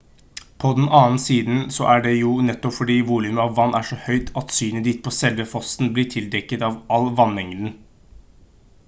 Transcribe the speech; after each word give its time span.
på 0.61 0.69
den 0.77 0.85
annen 0.99 1.19
side 1.25 1.57
så 1.75 1.89
er 1.95 2.01
det 2.05 2.13
jo 2.21 2.31
nettopp 2.47 2.75
fordi 2.77 2.95
volumet 3.09 3.43
av 3.43 3.53
vann 3.59 3.77
er 3.81 3.85
så 3.89 3.99
høyt 4.07 4.33
at 4.43 4.55
synet 4.61 4.87
ditt 4.89 5.03
på 5.09 5.13
selve 5.19 5.47
fossen 5.53 5.93
blir 5.99 6.11
tildekket 6.15 6.65
av 6.71 6.81
all 6.97 7.07
vannmengden 7.21 7.77